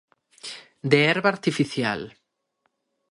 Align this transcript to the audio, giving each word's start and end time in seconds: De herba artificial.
De 0.91 0.97
herba 1.09 1.29
artificial. 1.33 2.01